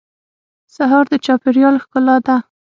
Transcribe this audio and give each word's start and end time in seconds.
سهار 0.75 1.05
د 1.11 1.13
چاپېریال 1.25 1.75
ښکلا 1.83 2.15
ده. 2.25 2.35